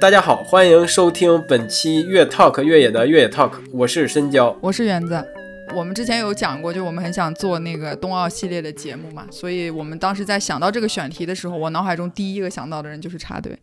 [0.00, 5.22] 大家好，欢迎收听本期越 Talk 越野的越野 Talk，我是申娇，我是园子。
[5.74, 13.58] 我们之前有讲过，就我们很想做那个冬奥系列的节目嘛，所以我们当时在想到这个选题的时候，我脑海中第一个想到的人就是插队，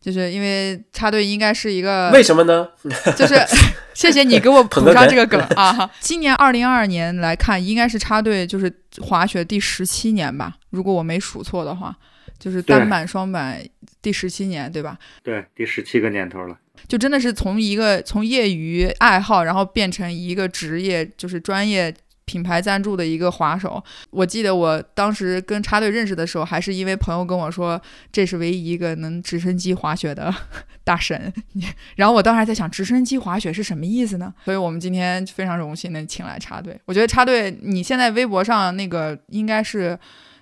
[0.00, 2.68] 就是因为插队应该是一个为什么呢？
[3.16, 3.34] 就是
[3.94, 5.90] 谢谢你给我补上这个梗啊！
[6.00, 11.96] 今年二零二二年来看，应该是插队就是滑雪第十七年吧，如果我没数错的话。
[12.38, 13.58] 就是单板、双板
[14.02, 14.98] 第十七年，对吧？
[15.22, 16.54] 对，第十七个年头了。
[16.86, 21.92] 就真的是从一个从业余爱好，然后变成一个职业，就是专业
[22.26, 23.82] 品牌赞助的一个滑手。
[24.10, 27.80] 我记得我当时跟插队认识的时候，还是因为朋友跟我说，
[28.12, 30.32] 这是唯一一个能直升机滑雪的
[30.84, 31.32] 大神。
[31.96, 34.34] 然后我当时还在想，直升机滑雪是什么意思呢？
[34.44, 36.78] 所以我们今天非常荣幸能请来插队。
[36.84, 39.98] 我觉得插队，你现在微博上那个应该是。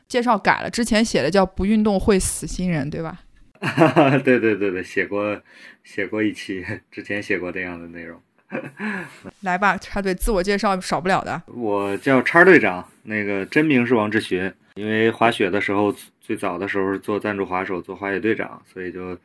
[0.06, 3.22] 介绍改了，之前写的叫“不运动会死新人”，对吧？
[4.22, 5.40] 对对对对，写过
[5.82, 8.20] 写过一期，之前写过这样的内容。
[9.42, 11.42] 来吧，插队自我介绍少不了的。
[11.46, 19.16] 我叫叉队长，那个真名是王志学，因为滑雪的时候最早的时候是做赞助滑手，做滑雪队长，所以就。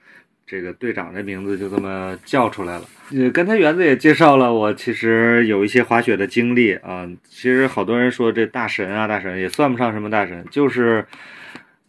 [0.52, 2.86] 这个队长的名字就这么叫出来了。
[3.12, 7.08] 呃，刚才园子也介绍了，我其实有一些滑雪的经历啊。
[7.24, 11.06] 其实好多人说这大神啊，大神也算不上什么大神，就是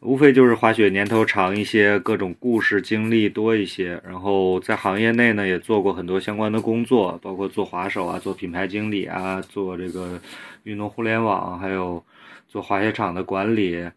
[0.01, 4.01] 无非就是滑雪年头长一些，各种故事经历多一些。
[4.05, 10.21] 然后在行业内呢，也做过很多相关的工作，包括做滑手啊，做品牌经理啊，做这个
[10.65, 12.05] 运动互联网，还有
[12.49, 13.89] 做滑雪场的管理。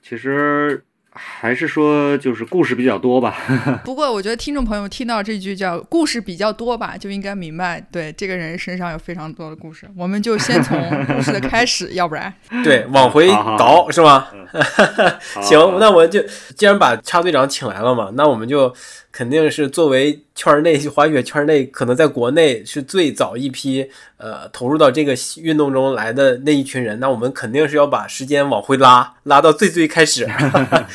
[0.00, 0.84] 其实。
[1.12, 3.36] 还是说就是故事比较多吧。
[3.84, 9.88] 不过我觉得听众朋友听到这句叫“故事比较多吧”，就应该明白，对这个人身上有非常多的故事。
[9.96, 14.32] 我们就先从故事的开始， 要不然对往回倒是吧？
[15.42, 16.22] 行，那我就
[16.56, 18.74] 既然把叉队长请来了嘛，那我们就。
[19.12, 23.84] 肯定是作为圈内滑雪圈内，可能在国内是最早一批
[24.18, 27.00] 呃投入到这个运动中来的那一群人。
[27.00, 30.24] 那我们肯定是要把时间往回拉，拉到最最开始。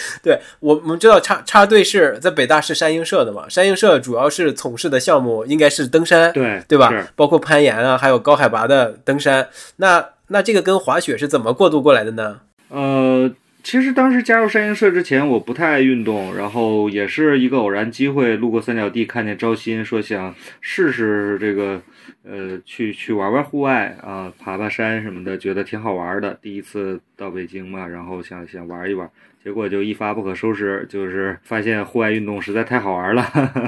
[0.24, 3.48] 对我我们知道插插队是在北大是山鹰社的嘛？
[3.50, 6.92] 山鹰社主要是从事的项目应该是登山，对对吧？
[7.16, 9.48] 包括攀岩啊，还有高海拔的登山。
[9.78, 12.42] 那那这个跟滑雪是怎么过渡过来的呢？
[12.70, 13.32] 呃。
[13.66, 21.82] 其实当时加入山鹰社之前，我不太爱运动，然后也是一个偶然机会，路过三角地看见招新，说想试试这个，
[22.24, 26.38] 呃，去去玩玩户外啊，爬爬山什么的，觉得挺好玩的。
[26.44, 29.10] 第一次到北京嘛，然后想想玩一玩。
[29.45, 33.23] 结果就一发不可收拾，就是发现户外运动实在太好玩了，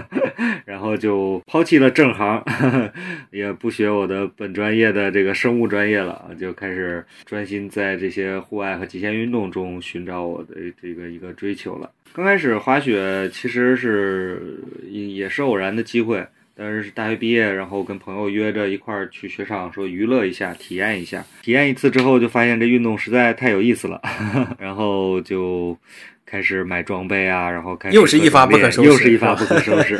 [0.65, 2.43] 然后就抛弃了正行，
[3.29, 11.91] 也不学我的本专业的这个生物专业了，就开始专心在这些户外和极限运动中寻找我的这个一个追求了。
[12.11, 14.57] 刚开始滑雪其实是
[14.89, 16.25] 也是偶然的机会。
[16.57, 21.23] 但是是大学毕业，然后跟朋友约着一块儿去雪场，说娱乐一下，体验一下。
[21.43, 24.01] 体验一次之后，就发现这运动实在太有意思了，
[24.57, 25.77] 然后就
[26.25, 29.99] 开始买装备啊，然后开始又是一发不可收拾， 又是一发不可收拾。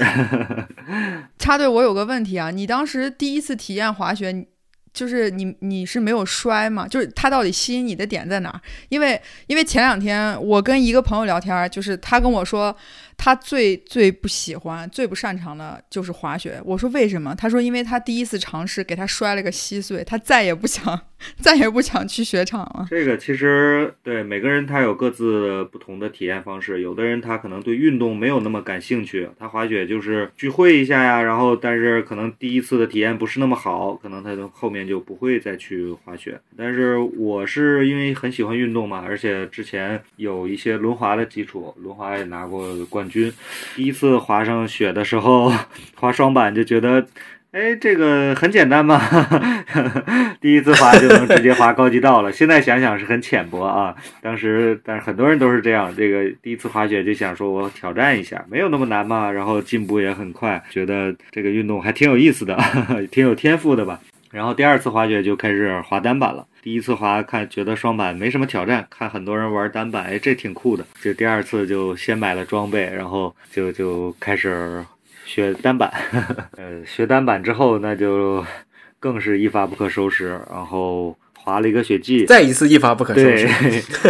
[1.38, 4.48] 插队，我有个问题啊，你当时第一次体验滑雪。
[4.94, 6.88] 就是你你是没有摔吗？
[6.88, 8.60] 就是他到底吸引你的点在哪？
[8.90, 12.76] 因为因为前两天我跟一个朋友聊天，就是他跟我说
[13.18, 16.62] 他最最不喜欢、最不擅长的就是滑雪。
[16.64, 17.36] 我说为什么？
[17.36, 20.98] 他说因为他第一次尝试给他摔了个稀碎，他再也不想
[21.38, 22.88] 再也不想去雪场了。
[22.90, 26.82] 这个其实对每个人他有各自不同的体验方式。
[26.82, 34.88] 有的人他可能对运动没有那么感兴趣，他滑雪就是聚会一下呀，然后但是可能第一次的体验不是那么好，可能他就后面。
[34.88, 43.30] 就不会再去滑雪，但是我是因为很喜欢运动嘛，而且之前有一些轮滑的基础，轮滑也拿过冠军。
[43.76, 45.52] 第一次滑上雪的时候，
[46.00, 47.06] 滑双板就觉得，
[47.52, 49.02] 哎，这个很简单嘛，
[50.42, 52.32] 第一次滑就能直接滑高级道了。
[52.32, 62.56] 现在想想是很浅薄啊，当时但是很多人都是这样，这个第一次滑雪就想说我挑战一下，没有那么难嘛，然后进步也很快，觉得这个运动还挺有意思的，
[63.10, 64.00] 挺有天赋的吧。
[64.30, 66.46] 然后第二次滑雪就开始滑单板了。
[66.62, 70.86] 第一次滑看觉得双板没什么挑战，看很多人玩单板，哎，这挺酷的。
[71.02, 74.84] 就第二次就先买了装备，然后就就开始
[75.28, 75.92] 学单板。
[76.58, 78.44] 呃，学单板之后那就
[79.00, 80.40] 更是一发不可收拾。
[80.50, 83.48] 然后滑了一个雪季，再一次一发不可收拾。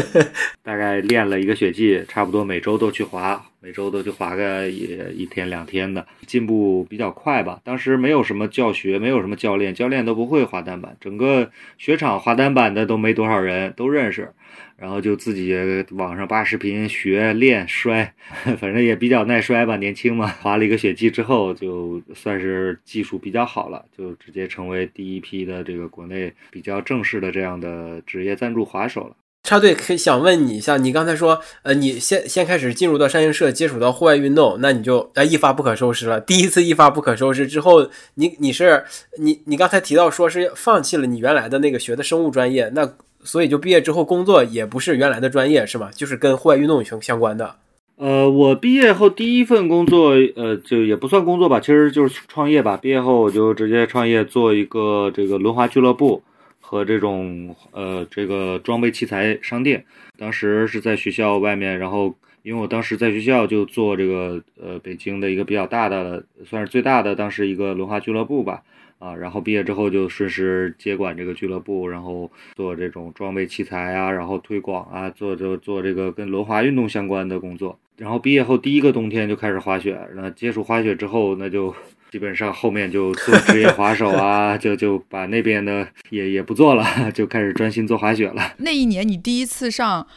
[0.63, 3.43] 大概练了一个雪季，差不多每周都去滑。
[3.59, 7.59] 每周都去滑个一一天两天的，进步比较快吧。
[7.65, 14.31] 当时没有什么教学，没有什么教练，教练都不会滑单板，整个雪场滑单板的都没多少人，都认识。
[14.77, 15.55] 然后就自己
[15.91, 18.13] 网上扒视频学练摔，
[18.59, 20.27] 反正也比较耐摔吧，年轻嘛。
[20.27, 29.15] 滑了一个雪季之后，就算是技术比较好了，就直接成为第一批的这个国内比较正式的这样的职业赞助滑手了。
[29.43, 36.21] 插队可以想问你一下，你刚才说，呃，你先先开始进入到山行社，接触到户外运动，那你就啊一发不可收拾了。
[36.21, 38.83] 第一次一发不可收拾之后，你你是
[39.17, 42.93] 你你刚才提到说是放弃了你原来的那个学的生物专业，那。
[43.23, 45.91] 所以就毕业之后工作也不是原来的专业是吧？
[45.93, 47.55] 就是跟户外运动相相关的。
[47.97, 52.77] 呃，我毕业后第一份工作，呃，就也不算工作吧，其实就是创业吧。
[52.77, 56.21] 毕业后我就直接创业做一个这个轮滑俱乐部
[56.61, 59.83] 和这种呃这个装备器材商店。
[60.17, 68.61] 当时是在学校外面，然后因为我当时在学校就做这个呃北京的一个比较大的，算是最大的当时一个轮滑俱乐部吧。
[68.99, 77.77] 啊，然后毕业之后就顺势接管这个俱乐部，然后做这种装备器材啊，然后推广啊，做就做这个跟轮滑运动相关的工作。
[77.97, 81.73] 然后毕业后第一个冬天就开始滑雪，那接触滑雪之后，那就
[82.11, 88.53] 基本上后面就做职业滑手啊， 就就把那边的也也不做了，就开始专心做滑雪了。
[88.57, 90.07] 那一年你第一次上。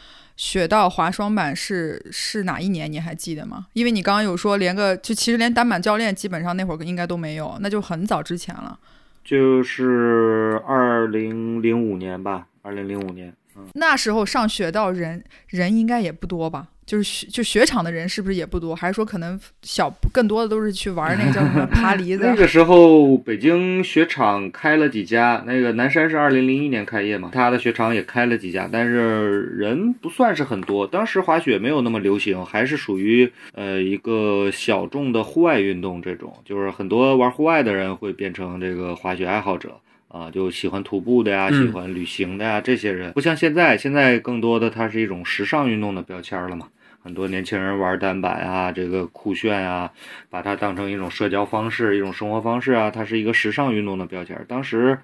[0.41, 2.91] 雪道滑双板是是哪一年？
[2.91, 3.67] 你还记得吗？
[3.73, 8.79] 因为你刚刚有说连个就其实连单板教练基本上那会儿应该都没有，那就很早之前了。
[9.23, 13.31] 就是二零零五年吧，二零零五年。
[13.61, 16.67] 嗯，那时候上雪道人人应该也不多吧？
[16.83, 18.75] 就是雪就雪场的人是不是也不多？
[18.75, 22.25] 还是说可能小更多的都是去玩那个叫什么 爬犁子？
[22.25, 30.85] 那个时候北京雪场开了几家，那个南山是二零零一年开业嘛，他的雪场也开了几家，但是人不算是很多。
[30.85, 39.79] 当时滑雪没有那么流行，还是属于呃一个小众的户外运动，这种就是很多玩户外的人会变成这个滑雪爱好者
[40.11, 46.67] 啊，就喜欢徒步的呀，喜欢旅行的呀，这些人不像现在，现在更多的它是一种时尚运动的标签了嘛。
[47.03, 49.91] 很多年轻人玩单板啊，这个酷炫啊，
[50.29, 54.39] 把它当成一种社交方式、一种生活方式啊，它是一个时尚运动的标签。
[54.47, 54.99] 当时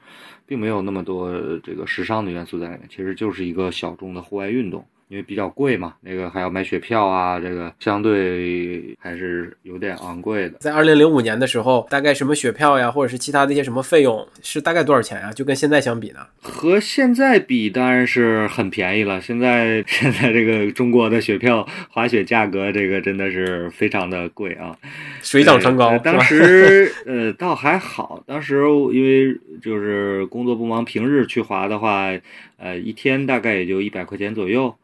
[0.46, 1.32] 并没有那么多
[1.64, 4.86] 这个时尚的元素在里面，其实就是一个小众的户外运动。
[5.10, 10.58] 因为比较贵嘛，那个还要买雪票啊，这个相对还是有点昂贵的。
[10.60, 15.32] 在二零零五年的时候，大概什么雪票呀，或者是其他的一些什么费用，是大概多少钱呀？
[15.32, 16.20] 就跟现在相比呢？
[16.42, 19.22] 和现在比当然是很便宜了。
[19.22, 24.78] 现在 现在这个中国的雪票滑雪价格，这个真的是非常的贵啊，
[25.22, 25.98] 水涨船高。
[26.00, 28.58] 当时呃倒还好，当时
[28.92, 32.12] 因为就是工作不忙，平日去滑的话，
[32.58, 34.76] 呃一天大概也就一百块钱左右。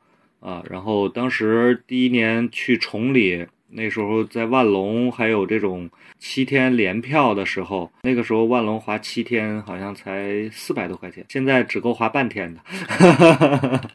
[0.44, 12.62] 啊，然后当时第一年去崇礼，那时候在万隆还有这种七天联票的时候，那个时候万隆滑七天好像才四百多块钱，现在只够滑半天的，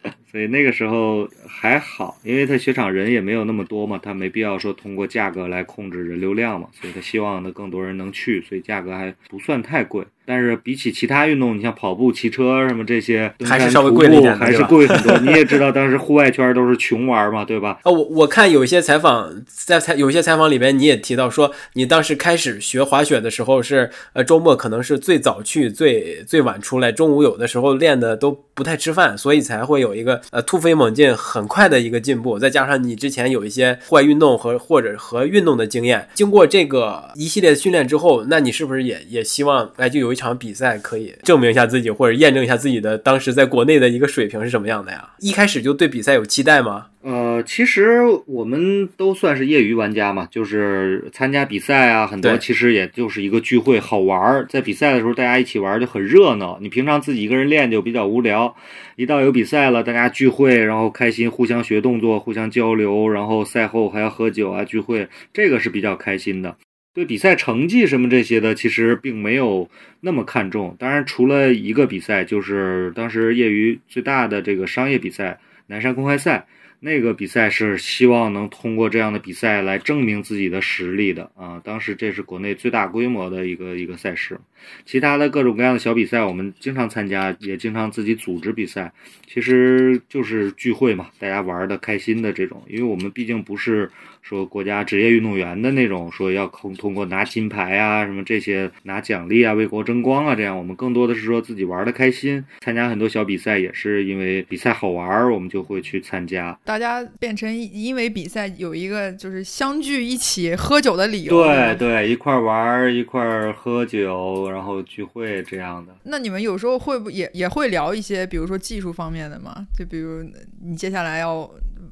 [0.33, 10.03] 所以那个时候还好，因为他雪场人也没有那么多嘛，他没必要说通过价格来控制人流量嘛，所以他希望呢更多人能去，所以价格还不算太贵。
[10.29, 15.17] 但是比起其他运动，你像跑步、骑车什么这些，还是稍微贵了一点，还是贵很多。
[15.21, 17.79] 你也知道，当时户外圈都是穷玩嘛，对吧？
[17.83, 32.39] 啊， 我我看有一些采访，在采有一些采访里边，你也提到说，你当时开始学滑雪的时候是，呃，周末可能是最早去，最最晚出来，中午有的时候练的都不太吃饭，所以才会有一个呃突飞猛进、很快的一个进步。
[32.39, 45.09] 再加上你之前有一些户外运动和或者和运动的经验，经过这个一系列的训练之后，那你是不是也也希望哎就有一场比赛可以证明一下自己，或者验证一下自己的当时在国内的一个水平是什么样的呀？
[45.21, 46.87] 一开始就对比赛有期待吗？
[47.01, 54.45] 呃，其实我们都算是业余玩家嘛，就是参加比赛啊，很多其实也就是一个聚会，好玩儿。
[54.49, 56.59] 在比赛的时候，大家一起玩就很热闹。
[56.61, 58.55] 你平常自己一个人练就比较无聊，
[58.97, 66.57] 一到有比赛了，大家聚会，然后开心，互相学动作，互相交流，然后赛后还要喝酒啊，聚会，这个是比较开心的。
[66.99, 70.75] 对比赛成绩什么这些的，其实并没有那么看重。
[70.81, 75.39] 当然，除了一个比赛，就是当时业余最大的这个商业比赛——
[75.69, 76.49] 南山公开赛。
[76.81, 81.61] 那个比赛是希望能通过这样的比赛来证明自己的实力的啊！
[81.65, 84.39] 当时这是国内最大规模的一个一个赛事，
[84.85, 88.93] 其他的各种各样的小比赛我们经常参加，也经常自己组织比赛，
[89.27, 92.63] 其实就是聚会嘛，大家玩的开心的这种。
[92.69, 93.91] 因为我们毕竟不是
[94.23, 106.59] 说国家职业运动员的那种，说要通通过拿金牌啊什么这些拿奖励啊为国争光啊这样，我们更多的是说自己玩的开心，参加很多小比赛也是因为比赛好玩，我们就会去参加。
[106.65, 111.33] 大家变成因为比赛有一个就是相聚一起喝酒的理由。
[111.33, 115.95] 对对，一块玩一块喝酒，然后聚会这样的。
[116.05, 119.67] 那你们有时候会不也也会聊一些，比如说技术方面的吗？
[119.77, 120.23] 就比如
[120.63, 121.49] 你接下来要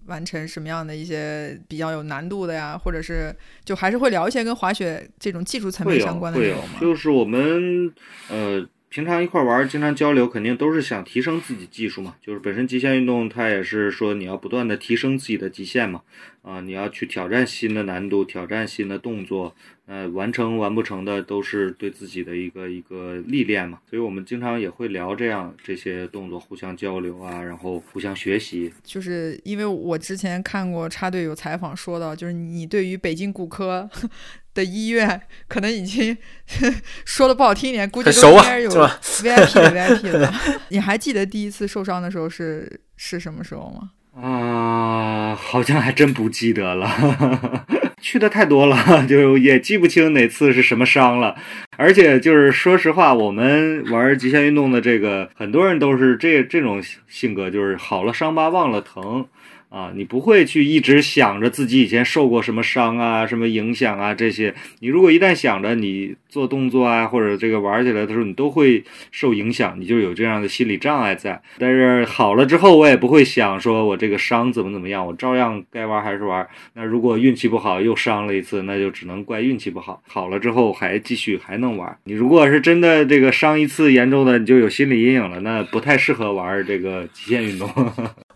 [0.07, 3.35] 完成什么样的一些比较有难度的呀，或者是
[3.65, 6.79] 就还是会聊一些跟滑雪这种技术层面相关的内容吗？
[6.81, 7.93] 就是我们
[8.29, 8.67] 呃。
[8.89, 12.15] 平常一块玩，经常交流，肯定都是想提升自己技术嘛。
[12.23, 16.01] 就是本身极限运动，它也是说你要不断的提升自己的极限嘛。
[16.41, 19.55] 啊，你要去挑战新的难度，挑战新的动作，
[19.87, 23.79] 呃，完成完不成的都是对自己的一个一个历练嘛。
[23.89, 28.73] 所以我们经常也会聊这样这些动作，互相交流啊，然后互相学习。
[28.83, 33.89] 就是因为我之前看过插队有采访说到，就是你对于北京骨科。
[34.57, 36.17] 的医院可能已经
[37.05, 40.35] 说的不好听一点，估计都应该有 VIP 的 VIP 了。
[40.71, 43.91] 你还记得第一次受伤的时候是是什么时候吗？
[44.19, 47.67] 啊，好像还真不记得了，
[48.01, 51.35] 去的太多了， 就也记不清哪次是什么伤了。
[51.77, 59.27] 而且就是说实话，我们玩极限运动的这个很多人都是这这种性格，就是好了伤疤忘了疼。
[59.77, 64.55] 啊，你不会去一直想着自己以前受过什么伤啊、什么影响啊这些。
[64.79, 71.43] 你如果一旦想着你做动作啊，或者这个玩起来的时候，你都会受影响，你就有这样的心理障碍在。
[71.59, 76.49] 但是好了之后，我也不会想说我这个伤怎么怎么样，我照样该玩还是玩。
[76.73, 80.03] 那如果运气不好又伤了一次，那就只能怪运气不好。
[80.09, 81.95] 好了之后还继续还能玩。
[82.05, 87.69] 你如果是真的这个伤一次严重的，你就有心理阴影了，那不太适合玩这个极限运动。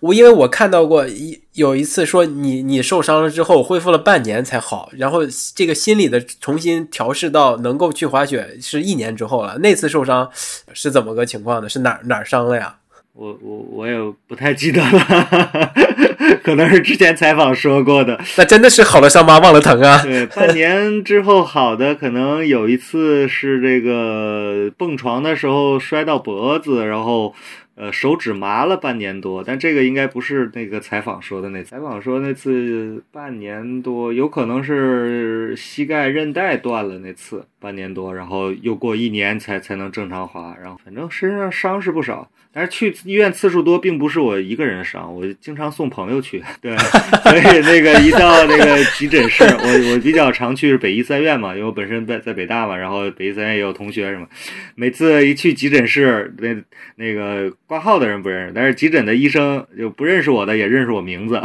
[0.00, 5.20] 我因为我看到过一有一次说你你受伤了之后恢复了半年才好，然后
[5.54, 9.58] 这个心理的重新调试到能够去滑雪是一年之后了。
[9.58, 10.30] 那次受伤
[10.72, 11.68] 是怎么个情况呢？
[11.68, 12.76] 是哪哪伤了呀？
[13.12, 13.94] 我我我也
[14.26, 15.72] 不太记得了，
[16.42, 18.18] 可能是之前采访说过的。
[18.38, 20.00] 那真的是好了伤疤忘了疼啊？
[20.02, 27.34] 对，半年之后好的，可能有一次是这个蹦床的时候摔到脖子，然后。
[27.80, 42.30] 呃，手指麻了半年多，但这个应该不是那个采访说的那采访说那次半年多，有可能是膝盖韧带断了那次半年多，然后又过一年才才能正常滑，然后反正身上伤是不少。
[42.52, 46.42] 但是去医院次数多，并不是我一个人伤，我经常送朋友去。
[46.60, 54.26] 对，所以那个一到那个急诊室，我我比较常去北医三院嘛，因为我本身在在北大嘛，然后北医三院也有同学什么。
[54.74, 56.56] 每次一去急诊室，那
[56.96, 61.40] 那个挂号的人不认识，但是急诊的医生就不认识我的，也认识我名字，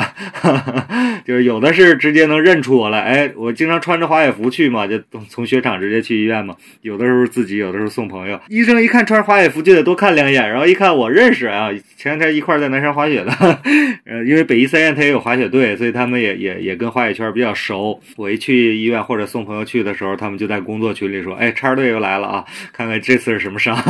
[1.24, 3.00] 就是有的是直接能认出我来。
[3.01, 6.55] 哎，我经常穿着滑雪服去嘛，就从从雪场直接去医院嘛。
[6.82, 8.41] 有的时候自己，有的时候送朋友。
[8.50, 10.98] 医生一看穿着滑雪服就得多看两眼，然后一看。
[10.98, 13.32] 我认识啊，前两天一块在南山滑雪的，
[14.05, 18.01] 呃，因为北医三院他也有滑雪队，所以他们也也也跟滑雪圈比较熟。
[18.15, 23.77] 我一去医院或者送朋友去的时候，他们就在工作群里说：“哎，叉队又来了啊，看看这次是什么伤。”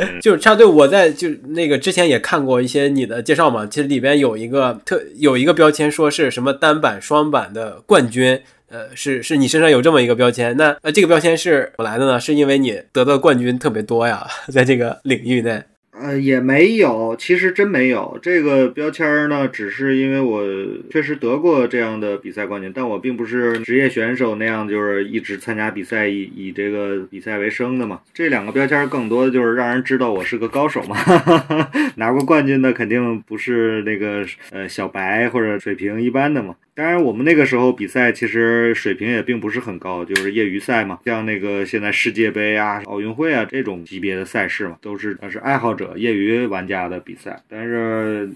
[0.22, 8.40] 就是插队，我在就那个之前也看过一些你的介绍嘛，其实里边有一个特有一个标签，说是什么单板、双板的冠军。
[8.70, 12.20] 呃，是是你身上有这么一个标签，那呃，这个标签是怎么来的呢？
[12.20, 15.62] 是因为你得的冠军特别多呀，在这个领域内。
[16.00, 20.42] 呃，也没有，其实真没有这个标签儿呢，只是因为我
[20.90, 28.00] 确实得过这样的比赛冠军，但我并不是职业选手那样，就是一直参加比赛以以这个比赛为生的嘛。
[28.14, 30.96] 这两个标签更多的就是让人知道我是个高手嘛，
[31.96, 36.54] 拿过冠军的肯定不是那个呃小白或者水平一般的嘛。
[36.78, 41.00] 当然，我们那个时候比赛其实水平也并不是很高，就是业余赛嘛。
[41.04, 47.42] 像那个现在世界杯啊、奥运会啊这种级别的赛事嘛，都是那是爱好者、业余玩家的比赛。
[47.48, 48.30] 但是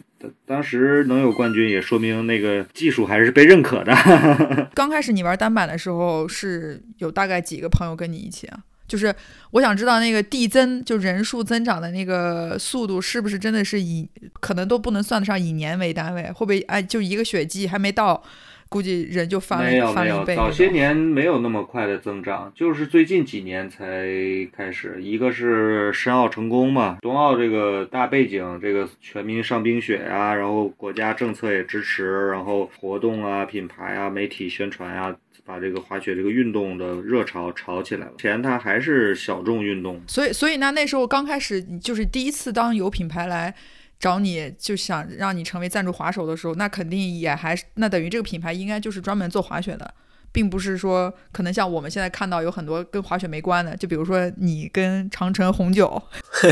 [0.44, 3.94] 当时能有冠军，也说明那个技术还是被认可的。
[4.74, 8.58] 刚开始你玩单板的时候，是有大概几个朋友跟你一起啊？
[8.92, 9.14] 就是
[9.52, 14.06] 我想知道那个递增，就人数增长的那个速度，是不是真的是以
[14.38, 16.24] 可能都不能算得上以年为单位？
[16.24, 18.22] 会不会哎，就一个雪季还没到，
[18.68, 20.36] 估计人就翻了翻了一倍？
[20.36, 24.06] 早些年没有那么快的增长，就是最近几年才
[24.54, 25.02] 开始。
[25.02, 35.16] 一个是申奥成功嘛，冬奥这个大背景，这个全民上冰雪呀，然后国家政策也支持，然后活动啊、品牌啊、媒体宣传呀。
[35.52, 38.12] 把这个滑雪这个运动的热潮炒起来了。
[38.16, 43.54] 前它还是小众运动，所以所以那那时候刚开始就是第一次当有品牌来
[44.00, 49.92] 找你，就想让你成为赞助滑手的时候，那肯定也还是那等于这个品牌应该就是专门做滑雪的，
[50.32, 56.02] 并不是说可能像我们现在看到有很多跟滑雪没关的，就比如说你跟长城红酒。
[56.40, 56.50] 对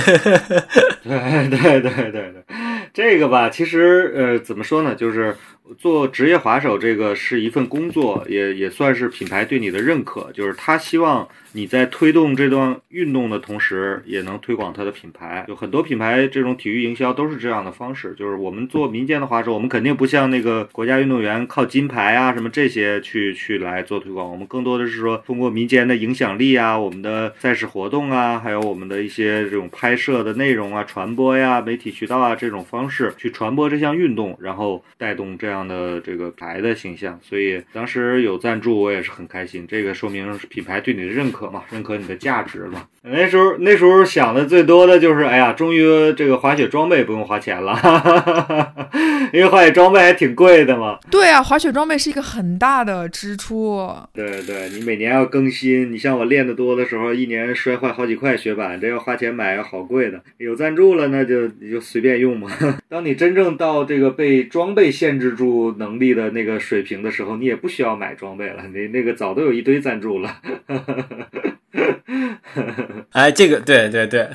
[1.49, 2.45] 对对对对，
[2.93, 5.37] 这个吧，其实呃，怎么说呢，就是
[5.79, 11.29] 做职业滑手这个是一份工作，也也算是品牌对你的认可，就是他希望。
[11.53, 15.45] 你在推动这段运动的同时，也能推广它的品牌。
[15.49, 24.31] 有很多品牌这种体育营销都是这样的方式，就是我们做民间的滑手，我们肯定不像那个国家运动员靠金牌啊什么这些去去来做推广。
[24.31, 37.19] 我们更多的是说通过民间的影响力啊，我们的赛事活动啊，还有我们的一些这种拍摄的内容啊、传播呀、媒体渠道啊这种方式去传播这项运动，然后带动这样的这个牌的形象。
[37.23, 39.67] 所以当时有赞助，我也是很开心。
[39.67, 41.40] 这个说明品牌对你的认可。
[41.41, 42.83] 可嘛，认可你的价值嘛。
[43.03, 48.91] 那时候那时候想的最多的就是，哎呀，终于这个滑雪装备不用花钱了，哈哈哈
[49.33, 50.99] 因为滑雪装备还挺贵的嘛。
[51.11, 53.91] 对啊，滑雪装备是一个很大的支出。
[54.13, 55.91] 对对，你每年要更新。
[55.91, 60.21] 你像我练的多的时候，一年摔坏好几块雪板，这要花钱买，好贵的。
[60.37, 62.51] 有赞助了，那就你就随便用嘛。
[62.91, 70.37] 当你真正到这个被装备限制住能力的那个水平的时候，你也不需要买装备了，你那个早都有一堆赞助了。
[73.13, 74.29] 哎，这个对对对，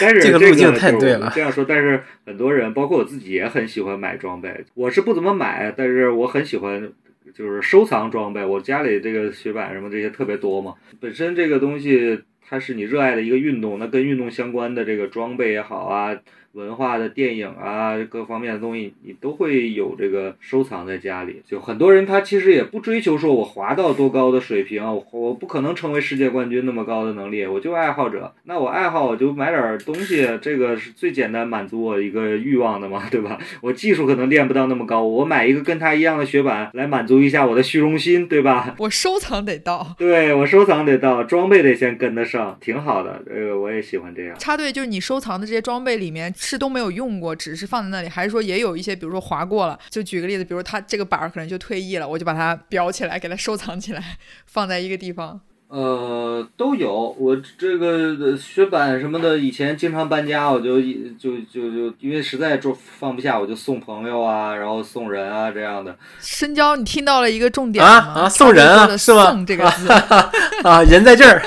[0.00, 1.30] 但是 这个路径太对了。
[1.34, 4.64] 这样说，但是很多人，包括我自己，也很喜欢买装备。
[4.74, 6.90] 我是不怎么买，但是我很喜欢，
[7.32, 8.44] 就是收藏装备。
[8.44, 10.74] 我家里这个雪板什么这些特别多嘛。
[11.00, 16.16] 本身这个东西它是你热爱的一个运动，那跟运动相关的这个装备也好啊。
[16.52, 21.40] 文化的电影啊，各方面的东西，你都会有这个收藏在家里。
[21.46, 28.34] 就很多人他其实也不追求说我滑到多高的水平，我不可能成为世界冠军那么高的能力，我就爱好者。
[28.44, 33.38] 那我爱好我就买点东西，这个是最简单满足我一个欲望的嘛， 对吧？
[33.60, 38.74] 我技术可能练不到那么高，我买一个跟他一样的雪板来满足一下我的虚荣心，对吧？
[38.78, 43.22] 我收藏得到， 对我收藏得到，装备得先跟得上，挺好的。
[43.24, 44.36] 这个我也喜欢这样。
[44.38, 46.34] 插队就是你收藏的这些装备里面。
[46.42, 49.78] 是都没有用过，只是放在那里，还是说也有一些，比如说划过了？
[49.90, 54.16] 就举个例子，比如他这个板儿可能就退役了，我就把它裱起来，给它收藏起来，
[54.46, 55.42] 放在一个地方。
[55.68, 57.14] 呃，都有。
[57.16, 65.96] 我这个雪板什么的，以前经常搬家，我就就就就因为实在就放不下，我就送朋友啊，然后送人啊这样的。
[66.20, 68.28] 深交，你听到了一个重点啊啊！
[68.28, 69.30] 送人啊，是吗？
[69.30, 69.88] 送这个字
[70.64, 71.40] 啊，人在这儿。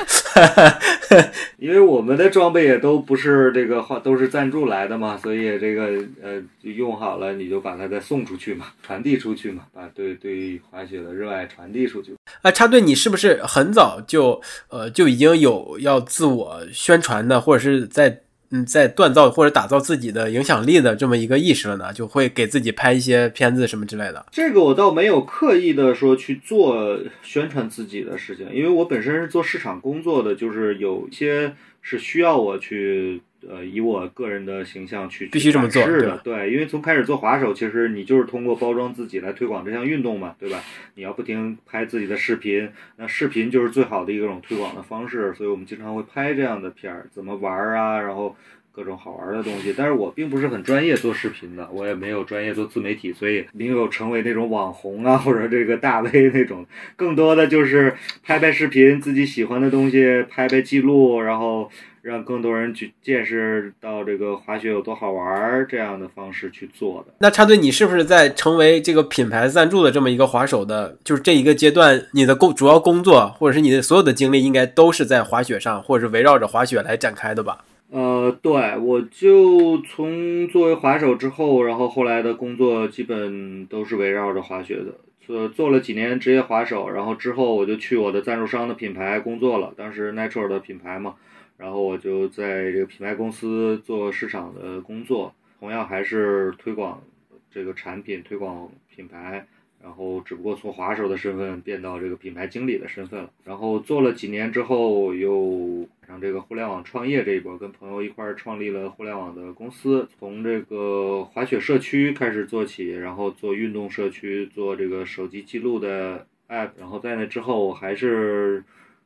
[1.57, 12.15] 因为我们的装备也都不是这个话都是赞助来的嘛，所以这个呃用好了你就把它再送出去嘛，传递出去嘛，把对对滑雪的热爱传递出去。
[12.41, 18.22] 啊，插队，你是不是很早就呃就已经有要自我宣传的，或者是在？
[18.53, 24.23] 嗯，在锻造或者打造自己的影响力的这么一个意识了呢，就会给自己拍一些片子什么之类的。
[24.31, 33.21] 这个我倒没有刻意的说去做宣传自己的事情，因为我本身是做市场工作的，就是有些是需要我去。
[33.49, 40.61] 呃，以我个人的形象去必须这么做，是的，对，因为从开始做滑手，其实你就是通过包装自己来推广这项运动嘛，对吧？
[40.95, 48.35] 你要不停拍自己的视频，那视频就是最好的一种推广的方式，所以我们经常会拍这样的片儿，怎么玩儿啊，然后
[48.71, 49.73] 各种好玩的东西。
[49.77, 61.69] 但是我并不是很专业做视频的，我也没有专业做自媒体，所以没有成为那种网红啊或者这个大 V 那种，更多的就是拍拍视频，自己喜欢的东西拍拍记录，然后。
[62.03, 67.13] 让更多人去见识到这个滑雪有多好玩儿，这样的方式去做的。
[67.19, 77.63] 那插队，你是不是在成为这个品牌赞助的这么一个滑手的，就是这一个阶段，你的工主要工作，或者是你的所有的精力，应该都是在滑雪上，或者是围绕着滑雪来展开的吧？
[77.89, 84.93] 呃，对，我就从作为滑手之后，然后后来的工作基本都是围绕着滑雪的。
[85.25, 91.13] 做做了几年职业滑手，然后之后我就去我的赞助商的品牌工作了，当时 Natural 的品牌嘛。
[91.55, 97.01] 然后我就在这个品牌公司做市场的工作，同样还是推广
[97.49, 99.47] 这个产品、推广品牌，
[99.81, 103.29] 然后只不过从滑手的身份变到这个品牌经理的身份了。
[103.45, 118.63] 然后做了几年之后，又上这个互联网创业这一波，跟朋友一块儿创立了互联网的公司，从这个滑雪社区开始做起，然后做运动社区，做这个手机记录的 app，然后在那之后我还是。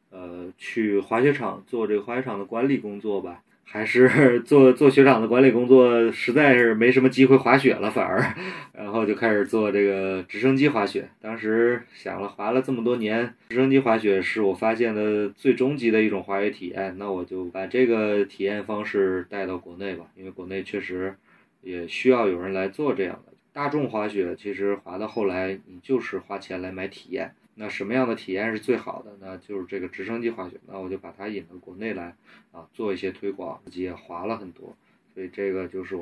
[0.10, 8.24] 呃，去滑雪场做这个滑雪场的管理工作吧，还是 做做雪场的管理工作，实在是没什么机会滑雪了，反而，
[8.74, 11.10] 然后就开始做这个直升机滑雪。
[11.22, 21.13] 当时想了，滑了这么多年，直升机滑雪是我发现的最终极的一种滑雪体验，那我就把这个体验方式带到国内吧，因为国内确实
[21.62, 24.34] 也需要有人来做这样的大众滑雪。
[24.38, 27.34] 其实滑到后来，你就是花钱来买体验。
[27.60, 29.12] 那什么样的体验是最好的？
[29.20, 30.58] 那就是这个直升机滑雪。
[30.67, 32.15] 那我就把它引到国内来，
[32.52, 34.78] 啊，做一些推广，自己也滑了很多。
[35.13, 36.02] 所以这个就是我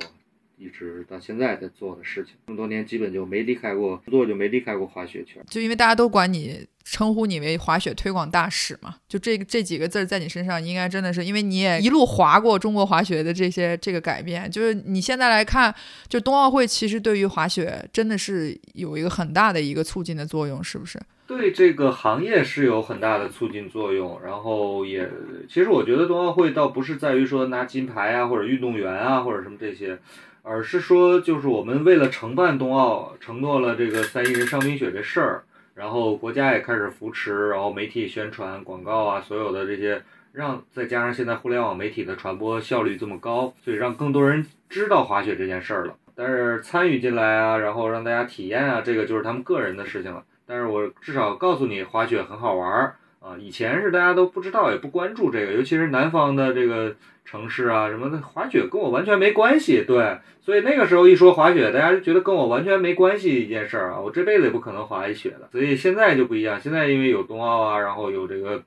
[0.57, 2.33] 一直到现在在做的事情。
[2.47, 5.41] 这么多年基本就没离开过，不做就没离开过滑雪圈。
[5.49, 14.51] 就因为大家都管你称呼你为滑雪推广大使嘛，就这个这几个字在你身上应该真的是，因为你也一路滑过中国滑雪的这些这个改变。
[14.51, 15.73] 就是你现在来看，
[16.09, 20.99] 就冬奥会其实对于滑雪真的是有一个很大的一个促进的作用，是不是？
[21.27, 25.09] 对这个行业是有很大的促进作用，然后也，
[25.49, 29.97] 其实我觉得冬奥会倒不是在于说拿金牌啊，或者运动员啊，或者什么这些，
[30.43, 45.95] 而是说就是我们为了承办冬奥，承诺了这个三亿人上冰雪这事儿，然后国家也开始扶持，然后媒体宣传、广告啊，所有的这些，让再加上现在互联网媒体的传播效率这么高，所以让更多人知道滑雪这件事儿了。
[46.13, 50.23] 但是参与进来啊，然后让大家体验啊，这个就是他们个人的事情了。
[50.47, 53.35] 但是我至少告诉你，滑雪很好玩儿啊！
[53.39, 59.83] 以前是大家都不知道，也不关注这个，尤其是南方的这个城市啊什么的，滑雪跟我完全没关系。
[59.87, 65.49] 对，所以那个时候一说滑雪，大家就觉得跟我完全没关系一件事儿啊，我这辈子也不可能滑一雪的。
[65.51, 68.61] 所以现在就不一样，现在因为有冬奥啊，然后有这个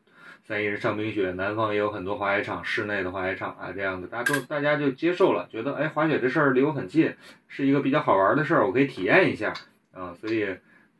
[0.45, 7.15] 三亿人上冰雪，南方也有很多滑雪场，室内的滑雪场啊这样的，大家都大家就接受了，觉得哎，滑雪这事儿离我很近，
[7.47, 9.53] 是一个比较好玩儿的事儿，我可以体验一下
[9.95, 10.49] 啊，所以。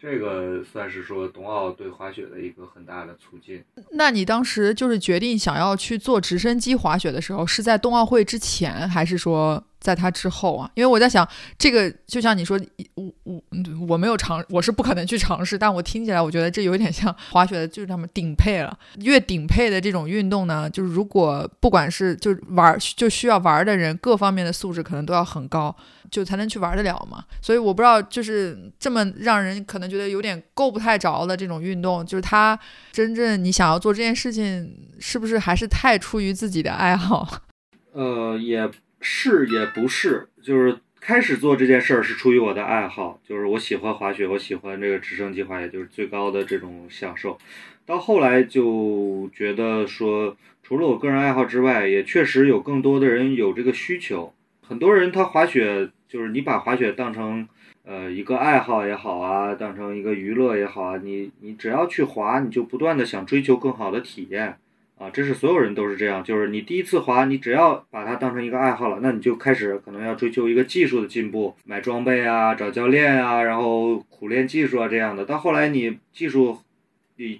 [0.01, 3.65] 这个算是说冬奥对滑雪的一个很大的促进。
[3.93, 9.63] 那你当时就是决定想要去做直升机滑雪的时候，是在冬奥会之前，还是说？
[9.81, 12.59] 在它之后啊，因为我在想，这个就像你说，
[12.97, 13.41] 我我
[13.89, 18.77] 我没有尝，我是不可能去尝试，但我听起来，我觉得这有点像滑雪的，就是他们顶配了。
[19.03, 25.75] 越顶配的这种运动呢，就是如果不管是就玩就需要玩的人，各方面的素质可能都要很高，
[26.11, 27.25] 就才能去玩得了嘛。
[27.41, 32.59] 所以我不知道，就是这么让人可能觉得有点够不太着的这种运动，就是它
[32.93, 37.27] 真正你想要做这件事情，是不是还是太出于自己的爱好？
[37.93, 38.71] 呃，也。
[39.01, 47.39] 是也不是，就是开始做这件事儿是出于我的爱好，就是我喜欢滑雪，我喜欢这个直升机滑雪，就是最高的这种享受。
[47.87, 54.35] 到后来就觉得说，除了我个人爱好之外，也确实有更多的人有这个需求。
[54.67, 57.47] 很多人他滑雪，就是你把滑雪当成
[57.85, 64.57] 呃一个爱好也好啊，当成一个娱乐也好啊，你你只要去滑，你就不断的想追求更好的体验。
[64.99, 75.25] 啊，这是所有人都是这样，就是你第一次滑，你只要把它当成一个爱好了，那你就开始可能要追求一个技术的进步，买装备啊，找教练啊，然后苦练技术啊这样的。
[75.25, 76.59] 到后来你技术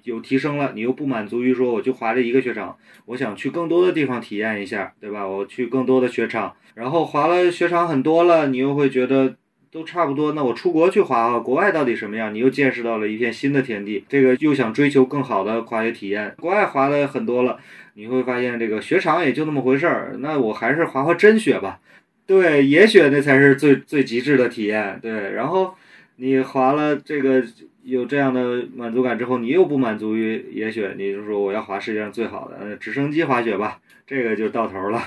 [0.05, 5.27] 有提升了，你又不满足于说我就滑这一个雪场，我想去更多的地方体验一下，对吧？
[5.27, 9.37] 我去更多的雪场，然后滑了雪场很多了，你又会觉得。
[9.71, 12.35] 都差不多，那我出国去滑啊，国外到底什么样？
[12.35, 16.35] 你又见识到了一片新的天地，这个又想追求更好的滑雪体验。
[16.39, 17.59] 国外滑的很多了，
[17.93, 21.81] 你会发现这个雪场也就那么回事儿，那我还是滑滑真雪吧。
[22.25, 24.99] 对，野雪那才是最最极致的体验。
[25.03, 25.75] 对，然后
[26.17, 27.45] 你滑了这个。
[27.89, 35.03] 有这样的满足感之后，你又不满足于野雪，你就说我要滑世界上最好的直升机滑雪吧，这个就到头了。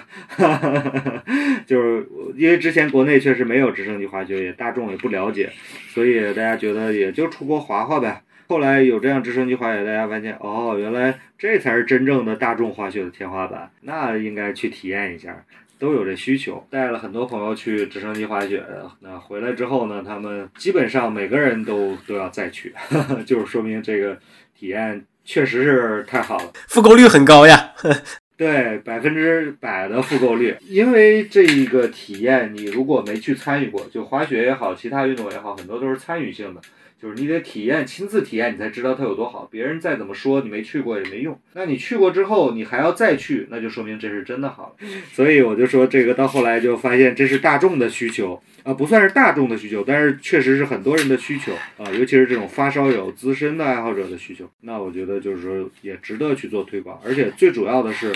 [1.68, 5.50] 就是因为之前国内确实没有直升机滑雪，也大众也不了解，
[5.90, 8.24] 所以大家觉得也就出国滑滑呗。
[8.48, 15.46] 后来有这样直升机滑雪，大家发现哦，原来这才是真正的大众滑雪的天花板，那应该去体验一下。
[15.82, 18.64] 都有这需求，带了很多朋友去直升机滑雪，
[19.00, 22.72] 那回来之后呢，他们基本上每个人都都要再去，
[23.26, 24.16] 就是说明这个
[24.56, 27.74] 体验确实是太好了，复购率很高呀。
[28.38, 36.62] 对，百分之百的复购率，因为这一个体验，你如果没去参与过，就滑雪也好，其他运动也好，很多都是参与性的。
[37.02, 39.48] 就是你得体验，亲自体验，你才知道它有多好。
[39.50, 41.40] 别人再怎么说，你没去过也没用。
[41.54, 44.78] 那你去过之后，你还要再去，那就说明这是真的好。
[45.12, 54.48] 所以我就说，这个到后来就发现，这是大众的需求啊，不算是大众的需求，但是确实是很多人的需求啊，尤其是这种发烧友、资深的爱好者的需求。
[54.62, 57.02] 那我觉得就是说，也值得去做推广。
[57.04, 58.14] 而且最主要的是，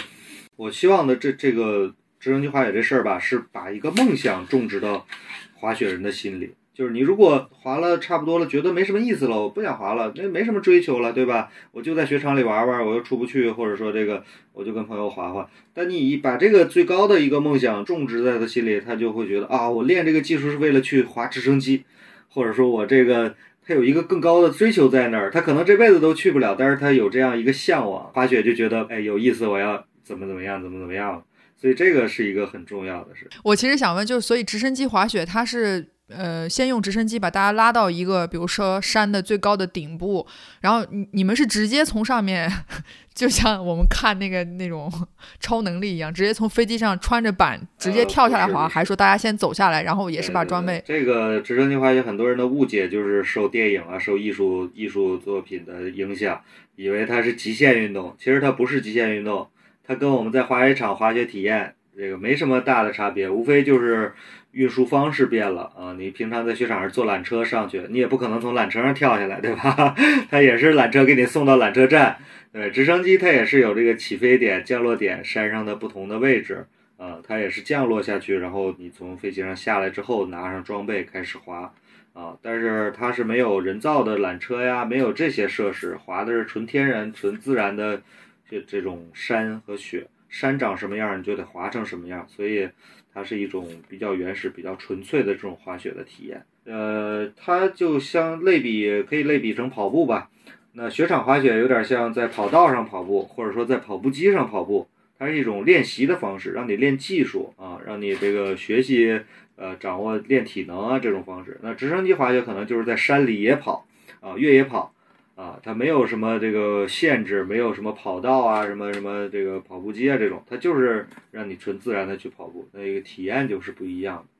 [0.56, 5.08] 我希望的这这个直升机滑雪这事儿吧，是把一个梦想种植到
[5.56, 6.52] 滑雪人的心里。
[6.76, 11.50] 就是你如果滑了差不多了，觉得没什么意思了，我不想滑了，那没什么追求了，对吧？
[11.72, 15.50] 我就在雪场里玩玩，我又出不去，或者说这个，我就跟朋友滑滑。
[15.74, 21.86] 但你把这个最高的一个梦想种植在他心里，他就会觉得啊，我练这个技术是为了去滑直升机，
[22.28, 23.34] 或者说我这个
[23.66, 31.24] 他有一个更高的追求在那儿，他可能这辈子都去不了，但是他有这样一个向往，滑雪就觉得哎有意思，我要怎么怎么样，怎么怎么样。
[31.58, 33.30] 所以这个是一个很重要的事。
[33.42, 40.28] 我其实想问，就是所以直升机滑雪它是呃，先用直升机把大家拉到一个，比如说山的最高的顶部，
[40.62, 42.48] 然后你你们是直接从上面，
[43.15, 44.91] 就像我们看那个那种
[45.41, 50.84] 超能力一样，直接从飞机上穿着板直接跳下来滑，还是说大家先走下来，然后也是把装备？
[50.86, 56.39] 这个直升机滑雪很多人的误解就是受电影啊、受艺术艺术作品的影响，
[56.76, 59.50] 以为它是极限运动，其实它不是极限运动，
[59.84, 64.13] 它跟我们在滑雪场滑雪体验这个没什么大的差别，无非就是。
[64.56, 65.94] 运输方式变了啊！
[66.00, 69.94] 你平常在雪场上坐缆车上去，你也不可能从缆车上跳下来，对吧？
[70.32, 72.18] 它也是缆车给你送到缆车站。
[72.54, 76.65] 对，直升机它也是有这个起飞点、降落点，山上的不同的位置
[76.96, 81.74] 啊，它也是降落下去，然后你从飞机上下来之后，拿上装备开始滑
[82.13, 82.38] 啊。
[82.41, 88.02] 但是它是没有人造的缆车呀，没有这些设施，滑的是纯天然、纯自然的
[88.50, 92.70] 这这种山和雪，山长什么样你就得滑成什么样，所以。
[93.15, 96.45] 它是一种比较原始、比较纯粹的这种滑雪的体验。
[96.65, 100.30] 呃，它就像类比，可以类比成跑步吧。
[100.73, 104.88] 那雪场滑雪有点像在跑道上跑步，或者说在跑步机上跑步。
[105.17, 109.21] 它是一种练习的方式，让你练技术啊，让你这个学习
[109.56, 111.58] 呃掌握练体能啊这种方式。
[111.63, 113.88] 那直升机滑雪可能就是在山里也跑
[114.19, 114.93] 啊，越野跑。
[115.36, 124.35] 啊，它没有什么这个限制，没有什么跑道啊，什么什么这个跑步机啊这种，它就是让你纯自然的去跑步，那个体验就是不一样的。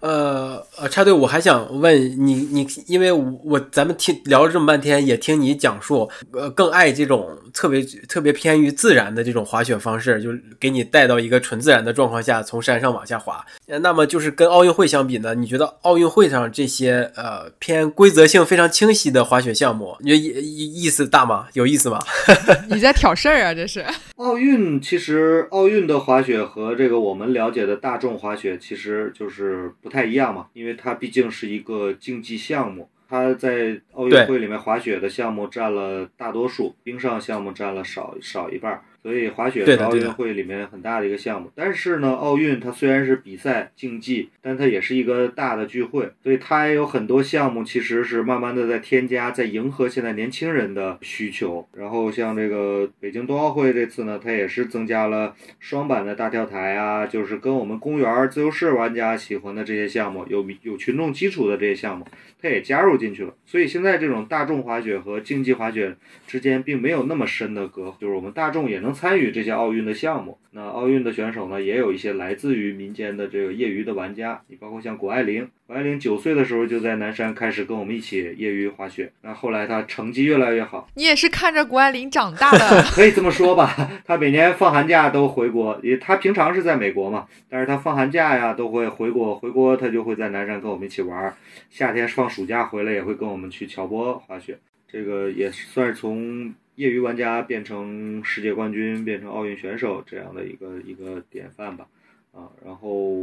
[0.00, 13.44] 呃呃，插队，我还想问你，你因为我咱们听聊了这么半天，也听你讲述，呃，更爱这种特别特别偏于自然的这种滑雪方式，就给你带到一个纯自然的状况下，从山上往下滑。
[13.66, 15.34] 那么就是跟奥运会相比呢？
[15.34, 21.46] 你觉得奥运会上这些呃偏规则性非常清晰的滑雪项目，你觉得意意思大吗？
[21.54, 21.98] 有意思吗？
[22.68, 23.54] 你在挑事儿啊？
[23.54, 23.84] 这是
[24.16, 29.63] 奥运，其实奥运的滑雪和这个我们了解的大众滑雪其实就是。
[29.80, 38.82] 不太一样嘛，因为它毕竟是一个竞技项目，它在奥运会里面滑雪的项目占了大多数，冰上项目占了少少一半。
[39.04, 51.68] 所以滑雪是奥运会里面很大的一个项目，但是呢，奥运它虽然是比赛竞技，但它也是一个大的聚会，所以它也有很多项目其实是慢慢的在添加，在迎合现在年轻人的需求。
[51.74, 62.06] 然后像这个北京冬奥会这次呢，它也是增加了双板的大跳台啊，就是跟我们公园自由式玩家喜欢的这些项目，有有群众基础的这些项目，
[62.40, 63.34] 它也加入进去了。
[63.44, 65.94] 所以现在这种大众滑雪和竞技滑雪
[66.26, 68.93] 之间并没有那么深的隔阂，就是我们大众也能。
[68.94, 74.40] 参与这些奥运的项目，那奥运的选手呢，也有一些来自于民间的这个业余的玩家。
[74.46, 80.88] 你包括像谷爱凌，谷爱凌九岁的时候就在南山开始跟我们一起业余滑雪，那后来她成绩越来越好。
[80.94, 83.90] 你也是看着谷爱凌长大的， 可以这么说吧？
[84.06, 91.34] 她每年放寒假都回国，也她平常是在美国嘛，但是她放寒假呀都会回国，回国她就会在南山跟我们一起玩。
[91.70, 96.54] 夏天放暑假回来也会跟我们去乔波滑雪，这个也算是从。
[96.76, 101.86] 业余玩家变成世界冠军，变成奥运选手这样的一个一个典范吧，
[102.32, 103.14] 啊，然后